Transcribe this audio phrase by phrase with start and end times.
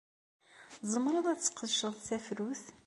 [0.81, 2.63] Tzemreḍ ad t-tesqedceḍ d tafrut.